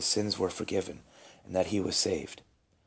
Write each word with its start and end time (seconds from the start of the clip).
335 0.03 0.13
sins 0.33 0.39
were 0.39 0.49
forgiven 0.49 1.03
and 1.45 1.55
that 1.55 1.67
he 1.67 1.79
was 1.79 1.95
saved. 1.95 2.41